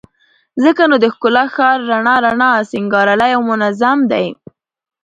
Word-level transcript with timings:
ځکه 0.63 0.81
نو 0.89 0.95
د 1.03 1.05
ښکلا 1.13 1.45
ښار 1.55 1.77
رڼا 1.91 2.15
رڼا، 2.25 2.51
سينګارلى 2.71 3.29
او 3.35 3.41
منظم 3.49 3.99
دى 4.11 4.25